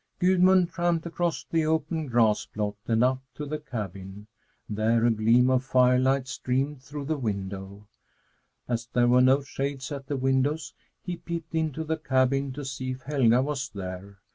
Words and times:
Gudmund 0.17 0.71
tramped 0.71 1.05
across 1.05 1.43
the 1.43 1.63
open 1.67 2.07
grass 2.07 2.47
plot 2.47 2.75
and 2.87 3.03
up 3.03 3.21
to 3.35 3.45
the 3.45 3.59
cabin. 3.59 4.25
There 4.67 5.05
a 5.05 5.11
gleam 5.11 5.51
of 5.51 5.63
firelight 5.63 6.27
streamed 6.27 6.81
through 6.81 7.05
the 7.05 7.19
window. 7.19 7.85
As 8.67 8.87
there 8.93 9.07
were 9.07 9.21
no 9.21 9.43
shades 9.43 9.91
at 9.91 10.07
the 10.07 10.17
windows, 10.17 10.73
he 11.03 11.17
peeped 11.17 11.53
into 11.53 11.83
the 11.83 11.97
cabin 11.97 12.51
to 12.53 12.65
see 12.65 12.89
if 12.89 13.03
Helga 13.03 13.43
was 13.43 13.69
there. 13.69 14.17